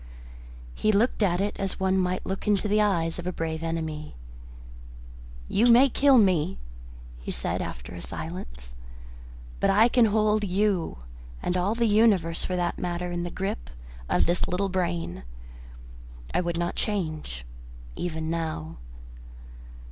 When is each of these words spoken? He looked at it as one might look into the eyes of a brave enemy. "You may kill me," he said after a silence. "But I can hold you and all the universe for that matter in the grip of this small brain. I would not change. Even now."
He 0.73 0.91
looked 0.91 1.21
at 1.21 1.39
it 1.39 1.55
as 1.59 1.79
one 1.79 1.95
might 1.95 2.25
look 2.25 2.47
into 2.47 2.67
the 2.67 2.81
eyes 2.81 3.19
of 3.19 3.27
a 3.27 3.31
brave 3.31 3.61
enemy. 3.61 4.15
"You 5.47 5.67
may 5.67 5.89
kill 5.89 6.17
me," 6.17 6.57
he 7.19 7.29
said 7.29 7.61
after 7.61 7.93
a 7.93 8.01
silence. 8.01 8.73
"But 9.59 9.69
I 9.69 9.87
can 9.87 10.05
hold 10.05 10.43
you 10.43 10.97
and 11.43 11.55
all 11.55 11.75
the 11.75 11.85
universe 11.85 12.43
for 12.43 12.55
that 12.55 12.79
matter 12.79 13.11
in 13.11 13.21
the 13.21 13.29
grip 13.29 13.69
of 14.09 14.25
this 14.25 14.39
small 14.39 14.69
brain. 14.69 15.21
I 16.33 16.41
would 16.41 16.57
not 16.57 16.73
change. 16.73 17.45
Even 17.95 18.27
now." 18.31 18.77